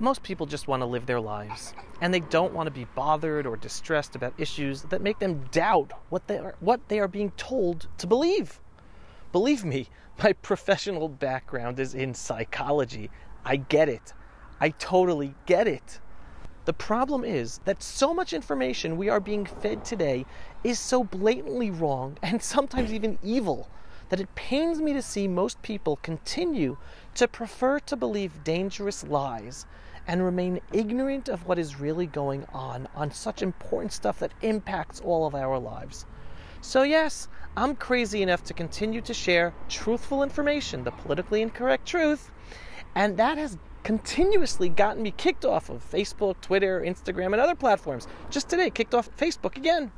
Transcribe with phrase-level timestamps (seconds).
[0.00, 3.46] Most people just want to live their lives, and they don't want to be bothered
[3.46, 7.30] or distressed about issues that make them doubt what they are, what they are being
[7.36, 8.60] told to believe.
[9.30, 9.88] Believe me,
[10.22, 13.08] my professional background is in psychology.
[13.44, 14.12] I get it.
[14.60, 16.00] I totally get it.
[16.64, 20.26] The problem is that so much information we are being fed today
[20.64, 23.68] is so blatantly wrong and sometimes even evil
[24.08, 26.78] that it pains me to see most people continue
[27.14, 29.66] to prefer to believe dangerous lies
[30.06, 35.00] and remain ignorant of what is really going on on such important stuff that impacts
[35.00, 36.06] all of our lives.
[36.60, 42.30] So, yes, I'm crazy enough to continue to share truthful information, the politically incorrect truth,
[42.94, 48.06] and that has continuously gotten me kicked off of Facebook, Twitter, Instagram, and other platforms.
[48.30, 49.92] Just today, kicked off Facebook again.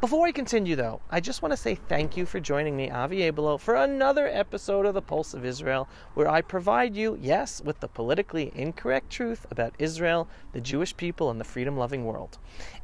[0.00, 3.18] Before I continue, though, I just want to say thank you for joining me, Avi
[3.18, 7.80] Abelow, for another episode of The Pulse of Israel, where I provide you, yes, with
[7.80, 12.38] the politically incorrect truth about Israel, the Jewish people, and the freedom loving world.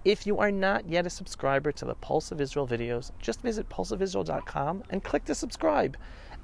[0.04, 3.70] If you are not yet a subscriber to the Pulse of Israel videos, just visit
[3.70, 5.96] pulseofisrael.com and click to subscribe.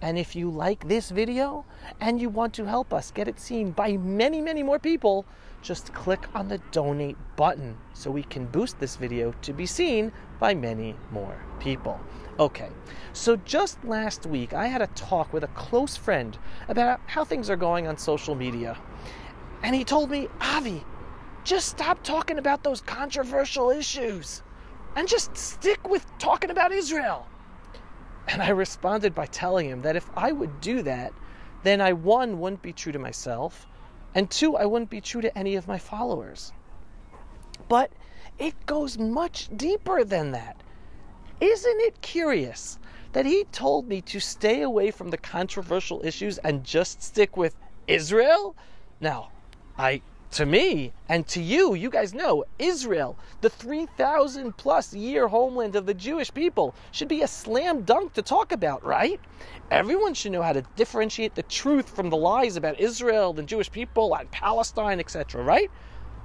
[0.03, 1.64] And if you like this video
[2.00, 5.25] and you want to help us get it seen by many, many more people,
[5.62, 10.11] just click on the donate button so we can boost this video to be seen
[10.41, 12.00] by many more people.
[12.41, 12.70] Okay,
[13.12, 16.37] so just last week I had a talk with a close friend
[16.69, 18.77] about how things are going on social media.
[19.62, 20.83] And he told me, Avi,
[21.44, 24.42] just stop talking about those controversial issues
[24.97, 27.28] and just stick with talking about Israel.
[28.28, 31.12] And I responded by telling him that if I would do that,
[31.62, 33.67] then I, one, wouldn't be true to myself,
[34.15, 36.53] and two, I wouldn't be true to any of my followers.
[37.69, 37.91] But
[38.39, 40.62] it goes much deeper than that.
[41.41, 42.78] Isn't it curious
[43.12, 47.56] that he told me to stay away from the controversial issues and just stick with
[47.87, 48.56] Israel?
[49.00, 49.31] Now,
[49.77, 55.77] I to me and to you, you guys know Israel, the 3,000 plus year homeland
[55.77, 59.21] of the Jewish people, should be a slam dunk to talk about, right?
[59.71, 63.71] Everyone should know how to differentiate the truth from the lies about Israel, the Jewish
[63.71, 65.71] people, and Palestine, etc., right?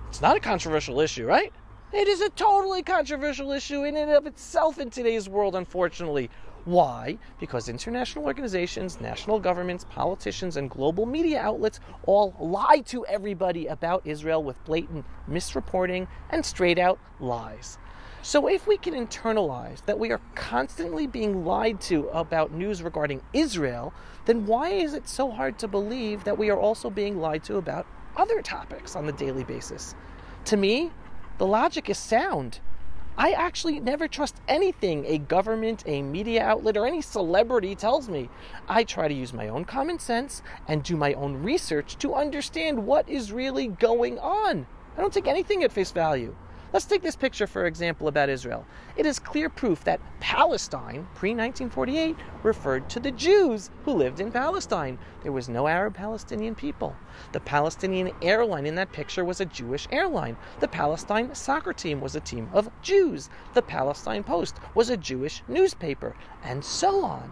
[0.08, 1.52] It's not a controversial issue, right?
[1.94, 6.30] It is a totally controversial issue in and of itself in today's world, unfortunately.
[6.66, 7.18] Why?
[7.40, 14.02] Because international organizations, national governments, politicians, and global media outlets all lie to everybody about
[14.04, 17.78] Israel with blatant misreporting and straight out lies.
[18.22, 23.22] So, if we can internalize that we are constantly being lied to about news regarding
[23.32, 23.94] Israel,
[24.26, 27.56] then why is it so hard to believe that we are also being lied to
[27.56, 27.88] about
[28.18, 29.96] other topics on the daily basis?
[30.46, 30.92] To me,
[31.38, 32.60] the logic is sound.
[33.18, 38.30] I actually never trust anything a government, a media outlet, or any celebrity tells me.
[38.70, 42.86] I try to use my own common sense and do my own research to understand
[42.86, 44.68] what is really going on.
[44.96, 46.36] I don't take anything at face value.
[46.74, 48.66] Let's take this picture, for example, about Israel.
[48.98, 54.34] It is clear proof that Palestine, pre 1948, referred to the Jews who lived in
[54.34, 55.00] Palestine.
[55.24, 56.98] There was no Arab Palestinian people.
[57.32, 60.36] The Palestinian airline in that picture was a Jewish airline.
[60.60, 63.30] The Palestine soccer team was a team of Jews.
[63.54, 67.32] The Palestine Post was a Jewish newspaper, and so on.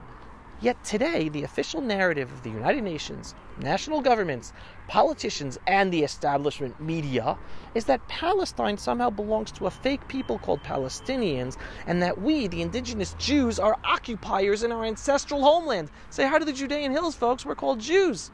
[0.61, 4.53] Yet today, the official narrative of the United Nations, national governments,
[4.87, 7.37] politicians, and the establishment media
[7.73, 11.57] is that Palestine somehow belongs to a fake people called Palestinians,
[11.87, 15.91] and that we, the indigenous Jews, are occupiers in our ancestral homeland.
[16.09, 17.45] Say hi to the Judean Hills, folks.
[17.45, 18.31] We're called Jews.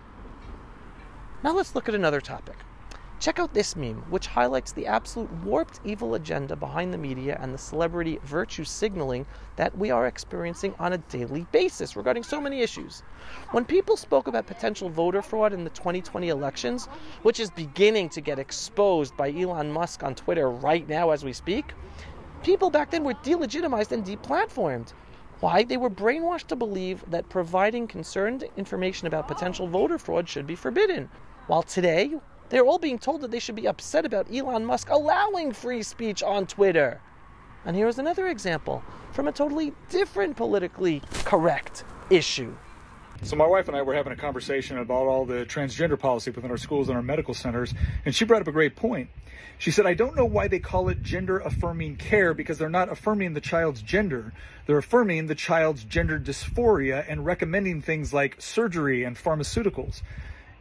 [1.44, 2.56] Now let's look at another topic.
[3.22, 7.54] Check out this meme, which highlights the absolute warped evil agenda behind the media and
[7.54, 9.28] the celebrity virtue signaling
[9.58, 13.04] that we are experiencing on a daily basis regarding so many issues.
[13.52, 16.88] When people spoke about potential voter fraud in the 2020 elections,
[17.22, 21.32] which is beginning to get exposed by Elon Musk on Twitter right now as we
[21.32, 21.76] speak,
[22.42, 24.94] people back then were delegitimized and deplatformed.
[25.42, 25.62] Why?
[25.62, 30.56] They were brainwashed to believe that providing concerned information about potential voter fraud should be
[30.56, 31.08] forbidden.
[31.46, 32.16] While today,
[32.52, 36.22] they're all being told that they should be upset about Elon Musk allowing free speech
[36.22, 37.02] on Twitter.
[37.66, 38.84] And here's another example
[39.14, 42.54] from a totally different politically correct issue.
[43.24, 46.52] So my wife and I were having a conversation about all the transgender policy within
[46.52, 49.10] our schools and our medical centers, and she brought up a great point.
[49.58, 52.92] She said, I don't know why they call it gender affirming care because they're not
[52.92, 54.34] affirming the child's gender.
[54.66, 60.02] They're affirming the child's gender dysphoria and recommending things like surgery and pharmaceuticals.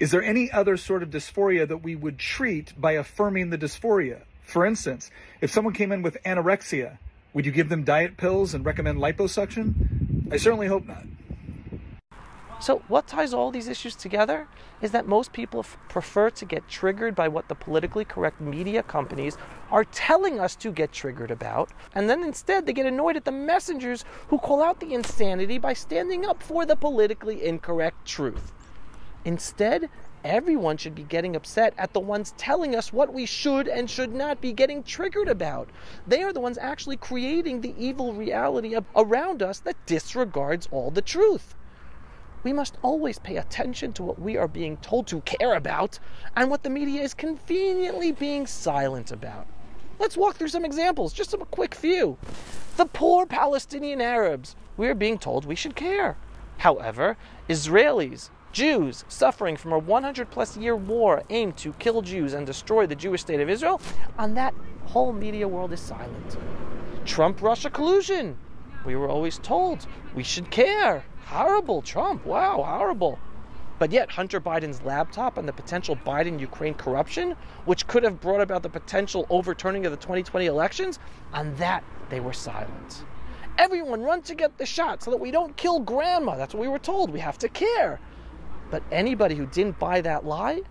[0.01, 4.23] Is there any other sort of dysphoria that we would treat by affirming the dysphoria?
[4.41, 5.11] For instance,
[5.43, 6.97] if someone came in with anorexia,
[7.35, 10.33] would you give them diet pills and recommend liposuction?
[10.33, 11.05] I certainly hope not.
[12.63, 14.49] So, what ties all these issues together
[14.81, 18.83] is that most people f- prefer to get triggered by what the politically correct media
[18.83, 19.37] companies
[19.71, 23.33] are telling us to get triggered about, and then instead they get annoyed at the
[23.33, 28.53] messengers who call out the insanity by standing up for the politically incorrect truth.
[29.25, 29.89] Instead,
[30.25, 34.15] everyone should be getting upset at the ones telling us what we should and should
[34.15, 35.69] not be getting triggered about.
[36.07, 41.03] They are the ones actually creating the evil reality around us that disregards all the
[41.03, 41.55] truth.
[42.43, 45.99] We must always pay attention to what we are being told to care about
[46.35, 49.47] and what the media is conveniently being silent about.
[49.99, 52.17] Let's walk through some examples, just a quick few.
[52.79, 54.57] The poor Palestinian Arabs.
[54.79, 56.17] We are being told we should care.
[56.57, 57.19] However,
[57.51, 62.87] Israelis, Jews suffering from a 100 plus year war aimed to kill Jews and destroy
[62.87, 63.81] the Jewish state of Israel,
[64.19, 64.55] on that
[64.87, 66.37] whole media world is silent.
[67.05, 68.37] Trump Russia collusion.
[68.85, 71.05] We were always told we should care.
[71.27, 72.27] Horrible, Trump.
[72.27, 73.21] Wow, horrible.
[73.79, 77.37] But yet, Hunter Biden's laptop and the potential Biden Ukraine corruption,
[77.67, 80.99] which could have brought about the potential overturning of the 2020 elections,
[81.33, 83.05] on that they were silent.
[83.59, 86.37] Everyone run to get the shot so that we don't kill grandma.
[86.37, 87.11] That's what we were told.
[87.11, 88.01] We have to care.
[88.71, 90.63] But anybody who didn't buy that lie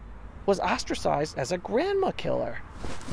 [0.46, 2.60] was ostracized as a grandma killer.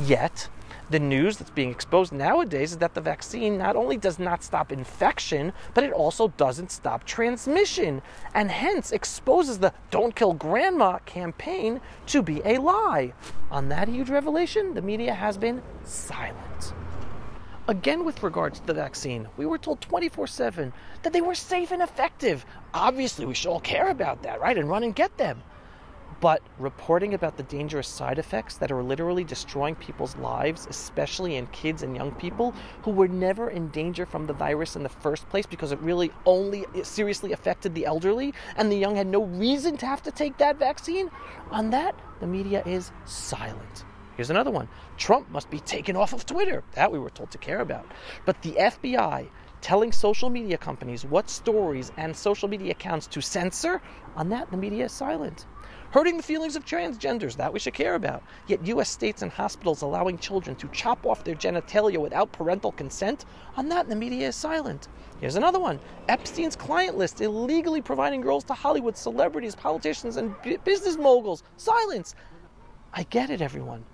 [0.04, 0.48] Yet,
[0.88, 4.70] the news that's being exposed nowadays is that the vaccine not only does not stop
[4.70, 8.02] infection, but it also doesn't stop transmission,
[8.32, 13.12] and hence exposes the Don't Kill Grandma campaign to be a lie.
[13.50, 16.72] On that huge revelation, the media has been silent.
[17.68, 20.72] Again, with regards to the vaccine, we were told 24 7
[21.02, 22.46] that they were safe and effective.
[22.72, 24.56] Obviously, we should all care about that, right?
[24.56, 25.42] And run and get them.
[26.20, 31.48] But reporting about the dangerous side effects that are literally destroying people's lives, especially in
[31.48, 35.28] kids and young people who were never in danger from the virus in the first
[35.28, 39.76] place because it really only seriously affected the elderly and the young had no reason
[39.78, 41.10] to have to take that vaccine,
[41.50, 43.84] on that, the media is silent.
[44.16, 46.64] Here's another one Trump must be taken off of Twitter.
[46.74, 47.86] That we were told to care about.
[48.24, 49.28] But the FBI
[49.60, 53.80] telling social media companies what stories and social media accounts to censor,
[54.14, 55.46] on that, the media is silent
[55.90, 58.22] hurting the feelings of transgenders, that we should care about.
[58.46, 58.90] Yet U.S.
[58.90, 63.24] states and hospitals allowing children to chop off their genitalia without parental consent,
[63.56, 64.88] on that the media is silent.
[65.20, 70.34] Here's another one Epstein's client list, illegally providing girls to Hollywood celebrities, politicians, and
[70.64, 71.42] business moguls.
[71.56, 72.14] Silence.
[72.92, 73.84] I get it, everyone.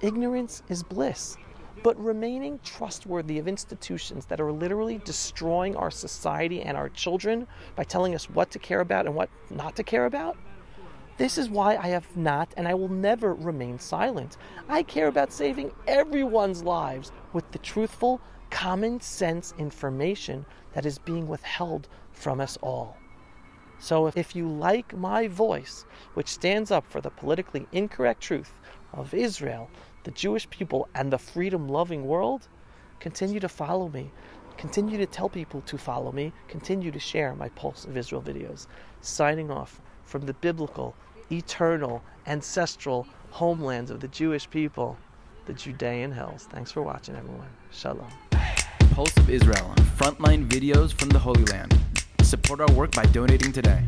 [0.00, 1.36] Ignorance is bliss.
[1.82, 7.84] But remaining trustworthy of institutions that are literally destroying our society and our children by
[7.84, 10.36] telling us what to care about and what not to care about,
[11.16, 14.38] this is why I have not and I will never remain silent.
[14.68, 21.28] I care about saving everyone's lives with the truthful, common sense information that is being
[21.28, 22.96] withheld from us all.
[23.78, 28.52] So if you like my voice, which stands up for the politically incorrect truth
[28.92, 29.70] of Israel,
[30.04, 32.48] the Jewish people, and the freedom loving world,
[33.00, 34.10] continue to follow me.
[34.56, 36.32] Continue to tell people to follow me.
[36.48, 38.66] Continue to share my Pulse of Israel videos.
[39.00, 40.94] Signing off from the biblical
[41.32, 44.98] eternal, ancestral homelands of the Jewish people,
[45.46, 46.46] the Judean hills.
[46.50, 47.48] Thanks for watching, everyone.
[47.70, 48.10] Shalom.
[48.92, 51.78] Pulse of Israel, frontline videos from the Holy Land.
[52.22, 53.84] Support our work by donating today.